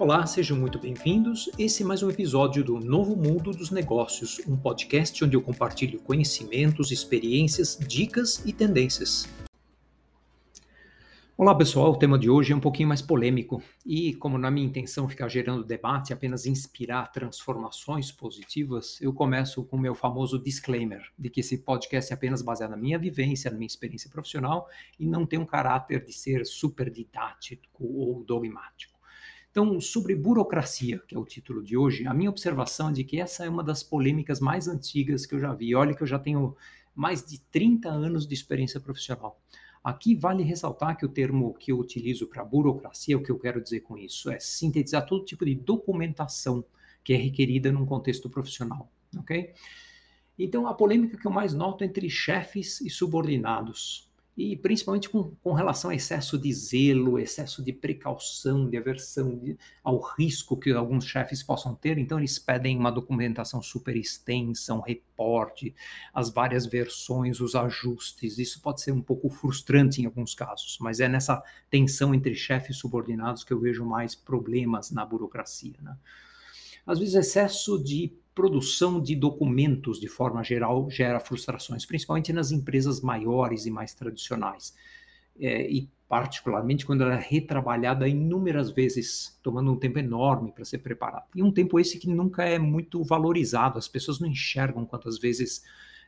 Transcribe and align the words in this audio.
Olá, 0.00 0.24
sejam 0.26 0.56
muito 0.56 0.78
bem-vindos. 0.78 1.50
Esse 1.58 1.82
é 1.82 1.86
mais 1.86 2.04
um 2.04 2.08
episódio 2.08 2.62
do 2.62 2.78
Novo 2.78 3.16
Mundo 3.16 3.50
dos 3.50 3.72
Negócios, 3.72 4.40
um 4.46 4.56
podcast 4.56 5.24
onde 5.24 5.34
eu 5.34 5.42
compartilho 5.42 5.98
conhecimentos, 5.98 6.92
experiências, 6.92 7.76
dicas 7.76 8.40
e 8.46 8.52
tendências. 8.52 9.28
Olá 11.36 11.52
pessoal, 11.52 11.90
o 11.90 11.96
tema 11.96 12.16
de 12.16 12.30
hoje 12.30 12.52
é 12.52 12.56
um 12.56 12.60
pouquinho 12.60 12.88
mais 12.88 13.02
polêmico 13.02 13.60
e, 13.84 14.14
como 14.14 14.38
na 14.38 14.52
minha 14.52 14.68
intenção 14.68 15.08
ficar 15.08 15.26
gerando 15.26 15.64
debate, 15.64 16.12
apenas 16.12 16.46
inspirar 16.46 17.10
transformações 17.10 18.12
positivas, 18.12 19.00
eu 19.00 19.12
começo 19.12 19.64
com 19.64 19.76
o 19.76 19.80
meu 19.80 19.96
famoso 19.96 20.40
disclaimer 20.40 21.02
de 21.18 21.28
que 21.28 21.40
esse 21.40 21.58
podcast 21.58 22.12
é 22.12 22.14
apenas 22.14 22.40
baseado 22.40 22.70
na 22.70 22.76
minha 22.76 23.00
vivência, 23.00 23.50
na 23.50 23.56
minha 23.56 23.66
experiência 23.66 24.08
profissional 24.08 24.68
e 24.96 25.04
não 25.04 25.26
tem 25.26 25.40
um 25.40 25.46
caráter 25.46 26.04
de 26.04 26.12
ser 26.12 26.46
super 26.46 26.88
didático 26.88 27.84
ou 27.84 28.22
dogmático. 28.22 28.97
Então, 29.50 29.80
sobre 29.80 30.14
burocracia, 30.14 30.98
que 31.06 31.14
é 31.14 31.18
o 31.18 31.24
título 31.24 31.62
de 31.62 31.76
hoje, 31.76 32.06
a 32.06 32.14
minha 32.14 32.30
observação 32.30 32.90
é 32.90 32.92
de 32.92 33.04
que 33.04 33.20
essa 33.20 33.44
é 33.44 33.48
uma 33.48 33.64
das 33.64 33.82
polêmicas 33.82 34.40
mais 34.40 34.68
antigas 34.68 35.24
que 35.26 35.34
eu 35.34 35.40
já 35.40 35.54
vi. 35.54 35.74
Olha 35.74 35.94
que 35.94 36.02
eu 36.02 36.06
já 36.06 36.18
tenho 36.18 36.54
mais 36.94 37.24
de 37.24 37.40
30 37.40 37.88
anos 37.88 38.26
de 38.26 38.34
experiência 38.34 38.80
profissional. 38.80 39.40
Aqui 39.82 40.14
vale 40.14 40.42
ressaltar 40.42 40.96
que 40.96 41.06
o 41.06 41.08
termo 41.08 41.54
que 41.54 41.72
eu 41.72 41.78
utilizo 41.78 42.26
para 42.26 42.44
burocracia, 42.44 43.16
o 43.16 43.22
que 43.22 43.30
eu 43.30 43.38
quero 43.38 43.62
dizer 43.62 43.80
com 43.80 43.96
isso, 43.96 44.30
é 44.30 44.38
sintetizar 44.38 45.06
todo 45.06 45.24
tipo 45.24 45.44
de 45.44 45.54
documentação 45.54 46.64
que 47.02 47.12
é 47.12 47.16
requerida 47.16 47.72
num 47.72 47.86
contexto 47.86 48.28
profissional, 48.28 48.90
ok? 49.16 49.54
Então, 50.38 50.66
a 50.66 50.74
polêmica 50.74 51.16
que 51.16 51.26
eu 51.26 51.30
mais 51.30 51.54
noto 51.54 51.84
entre 51.84 52.10
chefes 52.10 52.80
e 52.80 52.90
subordinados 52.90 54.07
e 54.38 54.56
principalmente 54.56 55.10
com, 55.10 55.34
com 55.42 55.52
relação 55.52 55.90
a 55.90 55.96
excesso 55.96 56.38
de 56.38 56.52
zelo, 56.52 57.18
excesso 57.18 57.60
de 57.60 57.72
precaução, 57.72 58.70
de 58.70 58.76
aversão 58.76 59.36
de, 59.36 59.58
ao 59.82 59.98
risco 60.00 60.56
que 60.56 60.70
alguns 60.70 61.04
chefes 61.04 61.42
possam 61.42 61.74
ter. 61.74 61.98
Então, 61.98 62.18
eles 62.18 62.38
pedem 62.38 62.78
uma 62.78 62.92
documentação 62.92 63.60
super 63.60 63.96
extensa, 63.96 64.72
um 64.74 64.80
reporte, 64.80 65.74
as 66.14 66.30
várias 66.30 66.66
versões, 66.66 67.40
os 67.40 67.56
ajustes. 67.56 68.38
Isso 68.38 68.62
pode 68.62 68.80
ser 68.80 68.92
um 68.92 69.02
pouco 69.02 69.28
frustrante 69.28 70.00
em 70.00 70.04
alguns 70.04 70.36
casos, 70.36 70.78
mas 70.80 71.00
é 71.00 71.08
nessa 71.08 71.42
tensão 71.68 72.14
entre 72.14 72.36
chefes 72.36 72.76
e 72.76 72.78
subordinados 72.78 73.42
que 73.42 73.52
eu 73.52 73.58
vejo 73.58 73.84
mais 73.84 74.14
problemas 74.14 74.92
na 74.92 75.04
burocracia. 75.04 75.74
Né? 75.82 75.96
Às 76.86 77.00
vezes, 77.00 77.16
excesso 77.16 77.76
de 77.82 78.12
produção 78.38 79.02
de 79.02 79.16
documentos, 79.16 79.98
de 79.98 80.06
forma 80.06 80.44
geral, 80.44 80.88
gera 80.88 81.18
frustrações, 81.18 81.84
principalmente 81.84 82.32
nas 82.32 82.52
empresas 82.52 83.00
maiores 83.00 83.66
e 83.66 83.70
mais 83.70 83.92
tradicionais. 83.92 84.76
É, 85.40 85.68
e 85.68 85.90
particularmente 86.08 86.86
quando 86.86 87.02
ela 87.02 87.14
é 87.14 87.20
retrabalhada 87.20 88.06
inúmeras 88.06 88.70
vezes, 88.70 89.36
tomando 89.42 89.72
um 89.72 89.76
tempo 89.76 89.98
enorme 89.98 90.52
para 90.52 90.64
ser 90.64 90.78
preparada. 90.78 91.26
E 91.34 91.42
um 91.42 91.50
tempo 91.50 91.80
esse 91.80 91.98
que 91.98 92.08
nunca 92.08 92.44
é 92.44 92.60
muito 92.60 93.02
valorizado, 93.02 93.76
as 93.76 93.88
pessoas 93.88 94.20
não 94.20 94.28
enxergam 94.28 94.86
quantas 94.86 95.18
vezes 95.18 95.64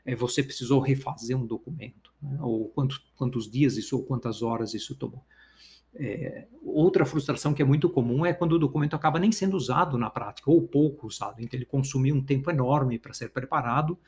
é, 0.07 0.15
você 0.15 0.41
precisou 0.41 0.79
refazer 0.79 1.37
um 1.37 1.45
documento, 1.45 2.13
né? 2.23 2.39
ou 2.41 2.69
quanto, 2.69 3.03
quantos 3.17 3.51
dias 3.51 3.77
isso, 3.77 3.97
ou 3.97 4.05
quantas 4.05 4.41
horas 4.41 4.73
isso 4.73 4.95
tomou. 4.95 5.25
É, 5.95 6.47
outra 6.65 7.05
frustração 7.05 7.53
que 7.53 7.61
é 7.61 7.65
muito 7.65 7.91
comum 7.91 8.25
é 8.25 8.33
quando 8.33 8.53
o 8.53 8.59
documento 8.59 8.95
acaba 8.95 9.19
nem 9.19 9.33
sendo 9.33 9.57
usado 9.57 9.99
na 9.99 10.09
prática, 10.09 10.51
ou 10.51 10.63
pouco 10.63 11.07
usado. 11.07 11.41
Então, 11.41 11.59
ele 11.59 11.67
consumiu 11.67 12.15
um 12.15 12.23
tempo 12.23 12.51
enorme 12.51 12.99
para 12.99 13.13
ser 13.13 13.31
preparado, 13.31 13.99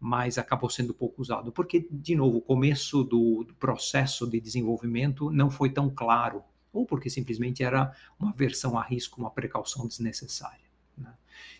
mas 0.00 0.38
acabou 0.38 0.70
sendo 0.70 0.94
pouco 0.94 1.22
usado. 1.22 1.52
Porque, 1.52 1.86
de 1.90 2.14
novo, 2.14 2.38
o 2.38 2.42
começo 2.42 3.04
do, 3.04 3.44
do 3.44 3.54
processo 3.54 4.26
de 4.26 4.40
desenvolvimento 4.40 5.30
não 5.30 5.50
foi 5.50 5.70
tão 5.70 5.88
claro, 5.88 6.42
ou 6.72 6.84
porque 6.84 7.10
simplesmente 7.10 7.62
era 7.62 7.92
uma 8.18 8.32
versão 8.32 8.78
a 8.78 8.82
risco, 8.82 9.20
uma 9.20 9.30
precaução 9.30 9.86
desnecessária. 9.86 10.66
Né? 10.96 11.12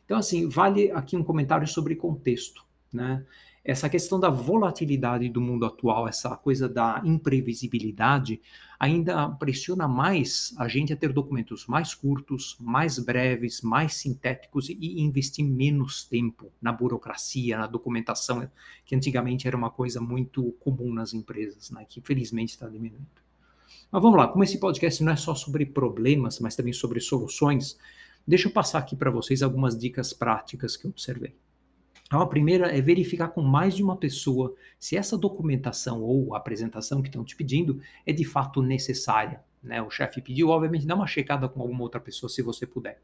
Então, 0.05 0.19
assim, 0.19 0.49
vale 0.49 0.91
aqui 0.91 1.17
um 1.17 1.25
comentário 1.25 1.67
sobre 1.67 1.97
contexto. 1.97 2.68
Né? 2.93 3.25
essa 3.69 3.87
questão 3.87 4.19
da 4.19 4.31
volatilidade 4.31 5.29
do 5.29 5.43
mundo 5.43 5.67
atual, 5.67 6.09
essa 6.09 6.35
coisa 6.35 6.67
da 6.67 7.03
imprevisibilidade, 7.05 8.41
ainda 8.81 9.29
pressiona 9.29 9.87
mais 9.87 10.55
a 10.57 10.67
gente 10.67 10.91
a 10.91 10.97
ter 10.97 11.13
documentos 11.13 11.67
mais 11.67 11.95
curtos, 11.95 12.57
mais 12.59 12.99
breves, 12.99 13.61
mais 13.61 13.93
sintéticos 13.97 14.71
e 14.71 15.03
investir 15.03 15.45
menos 15.45 16.03
tempo 16.03 16.51
na 16.63 16.73
burocracia, 16.73 17.59
na 17.59 17.67
documentação, 17.67 18.51
que 18.87 18.97
antigamente 18.97 19.47
era 19.47 19.57
uma 19.57 19.69
coisa 19.69 20.01
muito 20.01 20.51
comum 20.61 20.91
nas 20.91 21.13
empresas, 21.13 21.71
né, 21.71 21.85
que 21.87 22.01
felizmente 22.01 22.53
está 22.53 22.67
diminuindo. 22.69 23.07
Mas 23.93 24.03
vamos 24.03 24.17
lá, 24.17 24.29
como 24.29 24.45
esse 24.45 24.59
podcast 24.59 25.05
não 25.05 25.13
é 25.13 25.17
só 25.17 25.35
sobre 25.35 25.67
problemas, 25.67 26.41
mas 26.41 26.57
também 26.57 26.73
sobre 26.73 27.01
soluções, 27.01 27.79
deixa 28.27 28.49
eu 28.49 28.53
passar 28.53 28.79
aqui 28.79 28.97
para 28.97 29.11
vocês 29.11 29.43
algumas 29.43 29.79
dicas 29.79 30.15
práticas 30.15 30.75
que 30.75 30.87
eu 30.87 30.91
observei. 30.91 31.35
Então, 32.09 32.23
a 32.23 32.27
primeira 32.27 32.75
é 32.75 32.81
verificar 32.81 33.29
com 33.29 33.43
mais 33.43 33.77
de 33.77 33.83
uma 33.83 33.95
pessoa 33.95 34.55
se 34.79 34.97
essa 34.97 35.17
documentação 35.17 36.03
ou 36.03 36.35
apresentação 36.35 37.03
que 37.03 37.09
estão 37.09 37.23
te 37.23 37.37
pedindo 37.37 37.81
é 38.07 38.15
de 38.15 38.25
fato 38.25 38.63
necessária. 38.63 39.41
Né? 39.63 39.83
O 39.83 39.91
chefe 39.91 40.23
pediu, 40.23 40.49
obviamente, 40.49 40.87
dá 40.87 40.95
uma 40.95 41.07
checada 41.07 41.47
com 41.51 41.61
alguma 41.61 41.83
outra 41.83 42.01
pessoa 42.01 42.31
se 42.31 42.41
você 42.41 42.67
puder. 42.67 42.99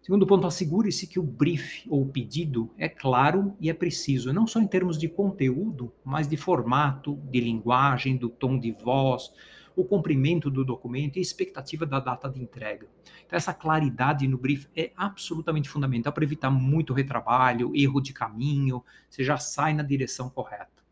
Segundo 0.00 0.26
ponto, 0.26 0.46
assegure-se 0.46 1.06
que 1.06 1.20
o 1.20 1.22
brief 1.22 1.86
ou 1.88 2.06
pedido 2.06 2.70
é 2.78 2.88
claro 2.88 3.54
e 3.60 3.68
é 3.68 3.74
preciso, 3.74 4.32
não 4.32 4.46
só 4.46 4.60
em 4.60 4.66
termos 4.66 4.98
de 4.98 5.08
conteúdo, 5.08 5.92
mas 6.02 6.26
de 6.26 6.36
formato, 6.36 7.20
de 7.30 7.38
linguagem, 7.38 8.16
do 8.16 8.30
tom 8.30 8.58
de 8.58 8.72
voz, 8.72 9.30
o 9.76 9.84
comprimento 9.84 10.50
do 10.50 10.64
documento 10.64 11.16
e 11.16 11.18
a 11.18 11.22
expectativa 11.22 11.86
da 11.86 12.00
data 12.00 12.28
de 12.28 12.40
entrega. 12.40 12.88
Então, 13.26 13.36
essa 13.36 13.54
claridade 13.54 14.26
no 14.28 14.38
brief 14.38 14.68
é 14.76 14.92
absolutamente 14.96 15.68
fundamental 15.68 16.12
para 16.12 16.24
evitar 16.24 16.50
muito 16.50 16.92
retrabalho, 16.92 17.72
erro 17.74 18.00
de 18.00 18.12
caminho, 18.12 18.84
você 19.08 19.24
já 19.24 19.36
sai 19.36 19.72
na 19.72 19.82
direção 19.82 20.28
correta. 20.28 20.82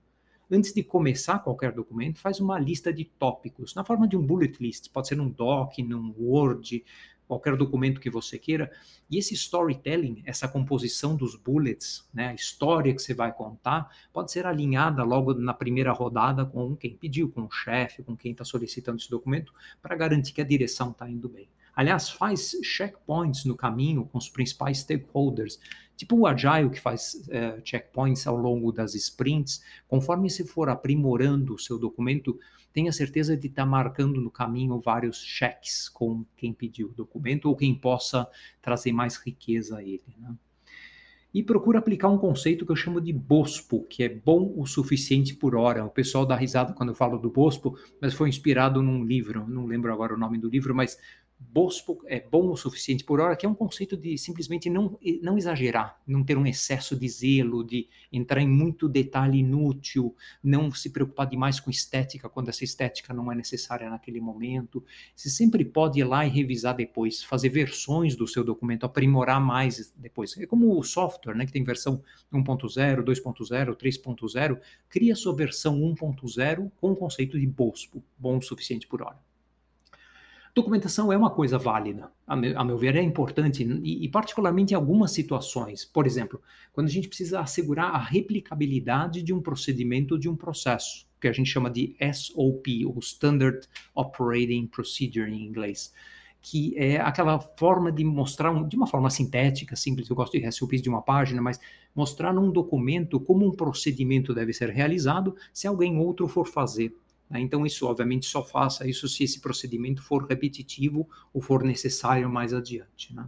Antes 0.52 0.72
de 0.72 0.82
começar 0.82 1.38
qualquer 1.38 1.70
documento, 1.70 2.18
faz 2.18 2.40
uma 2.40 2.58
lista 2.58 2.92
de 2.92 3.04
tópicos, 3.04 3.72
na 3.74 3.84
forma 3.84 4.08
de 4.08 4.16
um 4.16 4.26
bullet 4.26 4.60
list, 4.60 4.90
pode 4.90 5.06
ser 5.06 5.14
num 5.14 5.30
doc, 5.30 5.78
num 5.78 6.12
Word, 6.18 6.84
qualquer 7.30 7.56
documento 7.56 8.00
que 8.00 8.10
você 8.10 8.36
queira. 8.36 8.72
E 9.08 9.16
esse 9.16 9.34
storytelling, 9.34 10.20
essa 10.26 10.48
composição 10.48 11.14
dos 11.14 11.36
bullets, 11.36 12.04
né, 12.12 12.28
a 12.28 12.34
história 12.34 12.92
que 12.92 13.00
você 13.00 13.14
vai 13.14 13.32
contar, 13.32 13.88
pode 14.12 14.32
ser 14.32 14.46
alinhada 14.46 15.04
logo 15.04 15.32
na 15.32 15.54
primeira 15.54 15.92
rodada 15.92 16.44
com 16.44 16.74
quem 16.74 16.96
pediu, 16.96 17.30
com 17.30 17.42
o 17.42 17.50
chefe, 17.50 18.02
com 18.02 18.16
quem 18.16 18.32
está 18.32 18.44
solicitando 18.44 18.98
esse 18.98 19.08
documento, 19.08 19.54
para 19.80 19.94
garantir 19.94 20.32
que 20.32 20.40
a 20.40 20.44
direção 20.44 20.90
está 20.90 21.08
indo 21.08 21.28
bem. 21.28 21.48
Aliás, 21.74 22.10
faz 22.10 22.52
checkpoints 22.62 23.44
no 23.44 23.56
caminho 23.56 24.04
com 24.06 24.18
os 24.18 24.28
principais 24.28 24.78
stakeholders, 24.78 25.58
tipo 25.96 26.16
o 26.16 26.26
Agile 26.26 26.70
que 26.70 26.80
faz 26.80 27.28
é, 27.28 27.60
checkpoints 27.64 28.26
ao 28.26 28.36
longo 28.36 28.72
das 28.72 28.94
sprints. 28.94 29.62
Conforme 29.86 30.28
você 30.28 30.44
for 30.44 30.68
aprimorando 30.68 31.54
o 31.54 31.58
seu 31.58 31.78
documento, 31.78 32.38
tenha 32.72 32.92
certeza 32.92 33.36
de 33.36 33.48
estar 33.48 33.64
tá 33.64 33.68
marcando 33.68 34.20
no 34.20 34.30
caminho 34.30 34.80
vários 34.80 35.22
cheques 35.22 35.88
com 35.88 36.24
quem 36.36 36.52
pediu 36.52 36.88
o 36.88 36.92
documento 36.92 37.46
ou 37.46 37.56
quem 37.56 37.74
possa 37.74 38.28
trazer 38.62 38.92
mais 38.92 39.16
riqueza 39.16 39.78
a 39.78 39.82
ele. 39.82 40.14
Né? 40.18 40.34
E 41.32 41.44
procura 41.44 41.78
aplicar 41.78 42.08
um 42.08 42.18
conceito 42.18 42.66
que 42.66 42.72
eu 42.72 42.76
chamo 42.76 43.00
de 43.00 43.12
BOSPO, 43.12 43.84
que 43.84 44.02
é 44.02 44.08
bom 44.08 44.52
o 44.56 44.66
suficiente 44.66 45.34
por 45.34 45.54
hora. 45.54 45.84
O 45.84 45.90
pessoal 45.90 46.26
dá 46.26 46.34
risada 46.34 46.72
quando 46.72 46.88
eu 46.88 46.94
falo 46.94 47.18
do 47.18 47.30
BOSPO, 47.30 47.76
mas 48.00 48.14
foi 48.14 48.28
inspirado 48.28 48.82
num 48.82 49.04
livro, 49.04 49.46
não 49.48 49.64
lembro 49.64 49.92
agora 49.92 50.12
o 50.12 50.18
nome 50.18 50.38
do 50.38 50.48
livro, 50.48 50.74
mas 50.74 50.98
bospo, 51.40 52.02
é 52.06 52.20
bom 52.20 52.50
o 52.50 52.56
suficiente 52.56 53.02
por 53.02 53.18
hora, 53.18 53.34
que 53.34 53.46
é 53.46 53.48
um 53.48 53.54
conceito 53.54 53.96
de 53.96 54.16
simplesmente 54.18 54.68
não, 54.68 54.98
não 55.22 55.38
exagerar, 55.38 55.98
não 56.06 56.22
ter 56.22 56.36
um 56.36 56.46
excesso 56.46 56.94
de 56.94 57.08
zelo, 57.08 57.64
de 57.64 57.88
entrar 58.12 58.40
em 58.40 58.48
muito 58.48 58.88
detalhe 58.88 59.38
inútil, 59.38 60.14
não 60.42 60.70
se 60.70 60.90
preocupar 60.90 61.26
demais 61.26 61.58
com 61.58 61.70
estética 61.70 62.28
quando 62.28 62.50
essa 62.50 62.62
estética 62.62 63.14
não 63.14 63.32
é 63.32 63.34
necessária 63.34 63.88
naquele 63.88 64.20
momento. 64.20 64.84
Você 65.16 65.30
sempre 65.30 65.64
pode 65.64 65.98
ir 65.98 66.04
lá 66.04 66.26
e 66.26 66.28
revisar 66.28 66.76
depois, 66.76 67.22
fazer 67.22 67.48
versões 67.48 68.14
do 68.14 68.26
seu 68.26 68.44
documento, 68.44 68.84
aprimorar 68.84 69.40
mais 69.40 69.92
depois. 69.96 70.36
É 70.36 70.46
como 70.46 70.78
o 70.78 70.82
software, 70.82 71.34
né, 71.34 71.46
que 71.46 71.52
tem 71.52 71.64
versão 71.64 72.02
1.0, 72.32 73.02
2.0, 73.02 73.76
3.0, 73.76 74.60
cria 74.88 75.16
sua 75.16 75.34
versão 75.34 75.80
1.0 75.80 76.70
com 76.80 76.92
o 76.92 76.96
conceito 76.96 77.40
de 77.40 77.46
BOSPO, 77.46 78.02
bom 78.18 78.36
o 78.36 78.42
suficiente 78.42 78.86
por 78.86 79.02
hora. 79.02 79.29
Documentação 80.54 81.12
é 81.12 81.16
uma 81.16 81.30
coisa 81.30 81.58
válida, 81.58 82.10
a 82.26 82.34
meu, 82.34 82.58
a 82.58 82.64
meu 82.64 82.76
ver, 82.76 82.96
é 82.96 83.02
importante, 83.02 83.62
e, 83.62 84.04
e, 84.04 84.08
particularmente 84.08 84.72
em 84.72 84.76
algumas 84.76 85.12
situações. 85.12 85.84
Por 85.84 86.06
exemplo, 86.06 86.40
quando 86.72 86.88
a 86.88 86.90
gente 86.90 87.06
precisa 87.06 87.40
assegurar 87.40 87.94
a 87.94 87.98
replicabilidade 87.98 89.22
de 89.22 89.32
um 89.32 89.40
procedimento 89.40 90.14
ou 90.14 90.20
de 90.20 90.28
um 90.28 90.34
processo, 90.34 91.06
que 91.20 91.28
a 91.28 91.32
gente 91.32 91.50
chama 91.50 91.70
de 91.70 91.94
SOP, 92.12 92.84
ou 92.84 92.98
Standard 92.98 93.60
Operating 93.94 94.66
Procedure 94.66 95.30
em 95.30 95.46
inglês, 95.46 95.92
que 96.42 96.74
é 96.76 96.98
aquela 96.98 97.38
forma 97.38 97.92
de 97.92 98.02
mostrar, 98.02 98.50
um, 98.50 98.66
de 98.66 98.74
uma 98.74 98.86
forma 98.86 99.10
sintética, 99.10 99.76
simples, 99.76 100.08
eu 100.08 100.16
gosto 100.16 100.38
de 100.38 100.50
SOPs 100.50 100.82
de 100.82 100.88
uma 100.88 101.02
página, 101.02 101.40
mas 101.40 101.60
mostrar 101.94 102.32
num 102.32 102.50
documento 102.50 103.20
como 103.20 103.46
um 103.46 103.52
procedimento 103.52 104.34
deve 104.34 104.52
ser 104.52 104.70
realizado 104.70 105.36
se 105.52 105.66
alguém 105.66 105.98
outro 105.98 106.26
for 106.26 106.46
fazer? 106.46 106.94
Então, 107.38 107.64
isso, 107.64 107.86
obviamente, 107.86 108.26
só 108.26 108.42
faça 108.42 108.88
isso 108.88 109.06
se 109.08 109.22
esse 109.22 109.40
procedimento 109.40 110.02
for 110.02 110.26
repetitivo 110.26 111.08
ou 111.32 111.40
for 111.40 111.62
necessário 111.62 112.28
mais 112.28 112.52
adiante. 112.52 113.14
Né? 113.14 113.24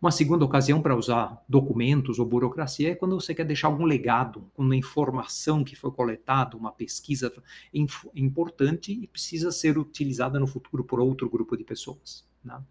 Uma 0.00 0.12
segunda 0.12 0.44
ocasião 0.44 0.80
para 0.80 0.96
usar 0.96 1.42
documentos 1.48 2.20
ou 2.20 2.24
burocracia 2.24 2.92
é 2.92 2.94
quando 2.94 3.20
você 3.20 3.34
quer 3.34 3.44
deixar 3.44 3.66
algum 3.66 3.84
legado, 3.84 4.48
uma 4.56 4.76
informação 4.76 5.64
que 5.64 5.74
foi 5.74 5.90
coletada, 5.90 6.56
uma 6.56 6.70
pesquisa 6.70 7.32
importante 8.14 8.92
e 8.92 9.08
precisa 9.08 9.50
ser 9.50 9.76
utilizada 9.76 10.38
no 10.38 10.46
futuro 10.46 10.84
por 10.84 11.00
outro 11.00 11.28
grupo 11.28 11.56
de 11.56 11.64
pessoas. 11.64 12.24
Né? 12.44 12.62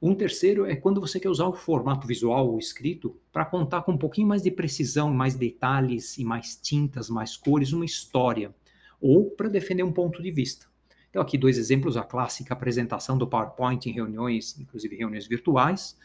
Um 0.00 0.14
terceiro 0.14 0.66
é 0.66 0.76
quando 0.76 1.00
você 1.00 1.18
quer 1.18 1.30
usar 1.30 1.46
o 1.46 1.54
formato 1.54 2.06
visual 2.06 2.46
ou 2.48 2.58
escrito 2.58 3.16
para 3.32 3.46
contar 3.46 3.82
com 3.82 3.92
um 3.92 3.98
pouquinho 3.98 4.28
mais 4.28 4.42
de 4.42 4.50
precisão, 4.50 5.12
mais 5.12 5.34
detalhes 5.34 6.18
e 6.18 6.24
mais 6.24 6.54
tintas, 6.54 7.08
mais 7.08 7.34
cores, 7.34 7.72
uma 7.72 7.84
história, 7.84 8.54
ou 9.00 9.30
para 9.30 9.48
defender 9.48 9.82
um 9.82 9.92
ponto 9.92 10.22
de 10.22 10.30
vista. 10.30 10.66
Então, 11.10 11.22
aqui 11.22 11.38
dois 11.38 11.58
exemplos: 11.58 11.96
a 11.96 12.02
clássica 12.02 12.54
apresentação 12.54 13.16
do 13.16 13.26
PowerPoint 13.26 13.88
em 13.88 13.92
reuniões, 13.92 14.58
inclusive 14.58 14.96
reuniões 14.96 15.26
virtuais, 15.26 15.96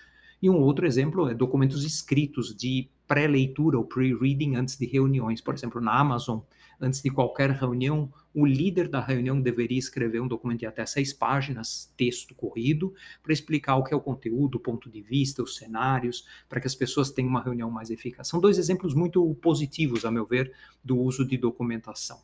e 0.42 0.50
um 0.50 0.60
outro 0.60 0.86
exemplo 0.86 1.30
é 1.30 1.34
documentos 1.34 1.86
escritos 1.86 2.54
de 2.56 2.90
pré-leitura 3.08 3.78
ou 3.78 3.86
pre-reading 3.86 4.56
antes 4.56 4.78
de 4.78 4.86
reuniões. 4.86 5.40
Por 5.40 5.54
exemplo, 5.54 5.80
na 5.80 5.98
Amazon, 5.98 6.40
antes 6.82 7.02
de 7.02 7.10
qualquer 7.10 7.50
reunião, 7.52 8.12
o 8.34 8.46
líder 8.46 8.88
da 8.88 9.00
reunião 9.00 9.40
deveria 9.40 9.78
escrever 9.78 10.22
um 10.22 10.28
documento 10.28 10.60
de 10.60 10.66
até 10.66 10.86
seis 10.86 11.14
páginas, 11.14 11.94
texto 11.96 12.34
corrido, 12.36 12.94
para 13.22 13.32
explicar 13.32 13.76
o 13.76 13.84
que 13.84 13.94
é 13.94 13.98
o 13.98 14.02
conteúdo, 14.02 14.56
o 14.56 14.60
ponto 14.60 14.90
de 14.90 15.02
vista, 15.02 15.44
os 15.44 15.56
cenários, 15.56 16.26
para 16.50 16.60
que 16.60 16.68
as 16.68 16.76
pessoas 16.76 17.12
tenham 17.12 17.30
uma 17.30 17.44
reunião 17.44 17.70
mais 17.70 17.90
eficaz. 17.90 18.28
São 18.28 18.42
dois 18.42 18.58
exemplos 18.58 18.94
muito 18.94 19.34
positivos, 19.36 20.04
a 20.04 20.12
meu 20.12 20.26
ver, 20.26 20.52
do 20.84 20.98
uso 20.98 21.26
de 21.26 21.38
documentação, 21.38 22.20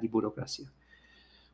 de 0.00 0.08
burocracia. 0.08 0.66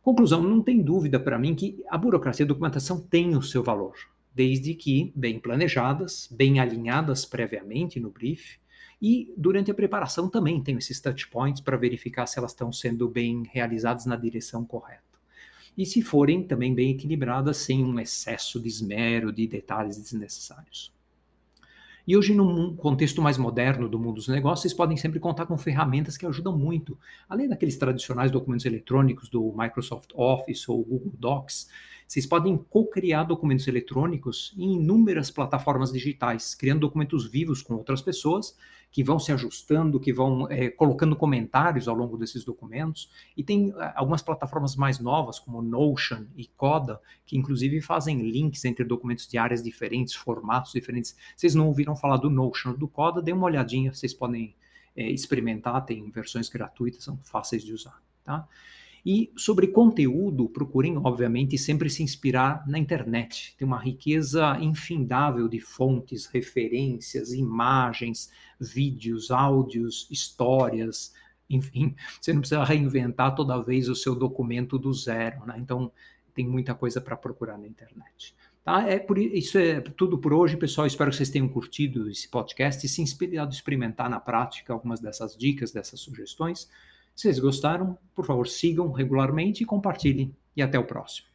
Conclusão, 0.03 0.43
não 0.43 0.63
tem 0.63 0.81
dúvida 0.81 1.19
para 1.19 1.39
mim 1.39 1.55
que 1.55 1.83
a 1.89 1.99
burocracia 1.99 2.45
e 2.45 2.47
a 2.47 2.49
documentação 2.49 3.01
têm 3.01 3.37
o 3.37 3.43
seu 3.43 3.63
valor 3.63 3.95
desde 4.39 4.73
que 4.73 5.13
bem 5.17 5.37
planejadas, 5.37 6.29
bem 6.31 6.61
alinhadas 6.61 7.25
previamente 7.25 7.99
no 7.99 8.09
brief, 8.09 8.57
e 9.03 9.35
durante 9.37 9.69
a 9.69 9.75
preparação 9.75 10.29
também 10.29 10.63
tenho 10.63 10.79
esses 10.79 11.01
touch 11.01 11.27
points 11.27 11.61
para 11.61 11.77
verificar 11.77 12.25
se 12.27 12.39
elas 12.39 12.53
estão 12.53 12.73
sendo 12.73 13.09
bem 13.09 13.43
realizadas 13.51 14.07
na 14.07 14.15
direção 14.15 14.65
correta. 14.65 15.03
E 15.77 15.85
se 15.85 16.03
forem 16.03 16.45
também 16.45 16.73
bem 16.73 16.93
equilibradas, 16.93 17.57
sem 17.57 17.85
um 17.85 17.99
excesso 17.99 18.61
de 18.61 18.69
esmero, 18.69 19.33
de 19.33 19.45
detalhes 19.49 20.01
desnecessários. 20.01 20.93
E 22.09 22.17
hoje, 22.17 22.33
num 22.33 22.75
contexto 22.75 23.21
mais 23.21 23.37
moderno 23.37 23.87
do 23.87 23.99
mundo 23.99 24.15
dos 24.15 24.29
negócios, 24.29 24.63
vocês 24.63 24.73
podem 24.73 24.97
sempre 24.97 25.21
contar 25.21 25.45
com 25.45 25.59
ferramentas 25.59 26.17
que 26.17 26.25
ajudam 26.25 26.57
muito. 26.57 26.99
Além 27.29 27.47
daqueles 27.47 27.77
tradicionais 27.77 28.31
documentos 28.31 28.65
eletrônicos 28.65 29.29
do 29.29 29.53
Microsoft 29.55 30.13
Office 30.15 30.67
ou 30.71 30.83
Google 30.83 31.13
Docs, 31.19 31.69
vocês 32.09 32.25
podem 32.25 32.57
co-criar 32.57 33.25
documentos 33.25 33.69
eletrônicos 33.69 34.55
em 34.57 34.77
inúmeras 34.77 35.31
plataformas 35.31 35.93
digitais, 35.93 36.55
criando 36.55 36.81
documentos 36.81 37.31
vivos 37.31 37.61
com 37.61 37.75
outras 37.75 38.01
pessoas 38.01 38.57
que 38.91 39.05
vão 39.05 39.19
se 39.19 39.31
ajustando, 39.31 40.01
que 40.01 40.11
vão 40.11 40.51
é, 40.51 40.71
colocando 40.71 41.15
comentários 41.15 41.87
ao 41.87 41.95
longo 41.95 42.17
desses 42.17 42.45
documentos. 42.45 43.11
E 43.37 43.45
tem 43.45 43.75
é, 43.77 43.93
algumas 43.95 44.23
plataformas 44.23 44.75
mais 44.75 44.99
novas, 44.99 45.39
como 45.39 45.61
Notion 45.61 46.25
e 46.35 46.47
Coda, 46.47 46.99
que 47.27 47.37
inclusive 47.37 47.79
fazem 47.83 48.23
links 48.23 48.65
entre 48.65 48.87
documentos 48.87 49.29
de 49.29 49.37
áreas 49.37 49.63
diferentes, 49.63 50.15
formatos 50.15 50.73
diferentes. 50.73 51.15
Vocês 51.37 51.55
não 51.55 51.67
ouviram 51.67 51.95
falar 51.95 52.17
do 52.17 52.31
Notion, 52.31 52.73
do 52.73 52.89
Coda? 52.89 53.21
Dê 53.21 53.33
uma 53.33 53.45
olhadinha, 53.45 53.93
vocês 53.93 54.15
podem 54.15 54.57
é, 54.97 55.11
experimentar, 55.11 55.85
tem 55.85 56.11
versões 56.11 56.49
gratuitas, 56.49 57.05
são 57.05 57.19
fáceis 57.19 57.63
de 57.63 57.75
usar. 57.75 58.03
Tá? 58.25 58.49
E 59.11 59.33
sobre 59.39 59.69
conteúdo, 59.69 60.51
procurem, 60.51 60.99
obviamente, 60.99 61.57
sempre 61.57 61.89
se 61.89 62.03
inspirar 62.03 62.63
na 62.69 62.79
internet. 62.79 63.55
Tem 63.57 63.67
uma 63.67 63.81
riqueza 63.81 64.59
infindável 64.61 65.49
de 65.49 65.59
fontes, 65.61 66.27
referências, 66.27 67.33
imagens, 67.33 68.31
vídeos, 68.61 69.31
áudios, 69.31 70.07
histórias. 70.11 71.15
Enfim, 71.49 71.95
você 72.21 72.35
não 72.35 72.41
precisa 72.41 72.63
reinventar 72.63 73.35
toda 73.35 73.63
vez 73.63 73.89
o 73.89 73.95
seu 73.95 74.15
documento 74.15 74.79
do 74.79 74.93
zero. 74.93 75.47
Né? 75.47 75.55
Então, 75.57 75.91
tem 76.35 76.47
muita 76.47 76.75
coisa 76.75 77.01
para 77.01 77.17
procurar 77.17 77.57
na 77.57 77.67
internet. 77.67 78.35
Tá? 78.63 78.87
É 78.87 78.99
por, 78.99 79.17
isso 79.17 79.57
é 79.57 79.81
tudo 79.81 80.19
por 80.19 80.35
hoje, 80.35 80.55
pessoal. 80.55 80.87
Espero 80.87 81.09
que 81.09 81.17
vocês 81.17 81.31
tenham 81.31 81.49
curtido 81.49 82.11
esse 82.11 82.29
podcast 82.29 82.85
e 82.85 82.89
se 82.91 83.01
inspirado 83.01 83.53
a 83.53 83.55
experimentar 83.55 84.11
na 84.11 84.21
prática 84.21 84.71
algumas 84.71 85.01
dessas 85.01 85.35
dicas, 85.35 85.73
dessas 85.73 85.99
sugestões. 85.99 86.69
Se 87.19 87.23
vocês 87.23 87.41
gostaram, 87.41 87.99
por 88.15 88.25
favor, 88.25 88.47
sigam 88.47 88.93
regularmente 88.93 89.65
e 89.65 89.67
compartilhem. 89.67 90.33
E 90.57 90.63
até 90.63 90.79
o 90.79 90.85
próximo. 90.85 91.27